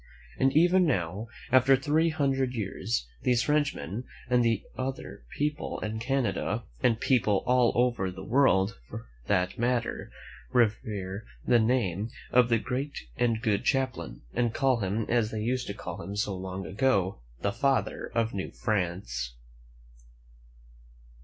And 0.39 0.51
even 0.57 0.87
now, 0.87 1.27
after 1.51 1.75
three 1.77 2.09
hundred 2.09 2.55
years, 2.55 3.07
these 3.21 3.43
Frenchmen, 3.43 4.05
and 4.27 4.43
other 4.75 5.23
people 5.37 5.79
in 5.81 5.99
Canada, 5.99 6.63
and 6.81 6.99
people 6.99 7.43
all 7.45 7.71
over 7.75 8.09
the 8.09 8.23
world 8.23 8.79
for 8.89 9.05
that 9.27 9.59
matter, 9.59 10.09
revere 10.51 11.25
the 11.45 11.59
name 11.59 12.09
of 12.31 12.49
the 12.49 12.57
great 12.57 12.97
and 13.15 13.43
good 13.43 13.63
Champlain, 13.67 14.23
and 14.33 14.55
call 14.55 14.77
him, 14.79 15.05
as 15.07 15.29
they 15.29 15.41
used 15.43 15.67
to 15.67 15.75
call 15.75 16.01
him 16.01 16.15
so 16.15 16.35
long 16.35 16.65
ago, 16.65 17.19
"The 17.41 17.51
Father 17.53 18.07
of 18.15 18.33
New 18.33 18.49
France." 18.49 19.35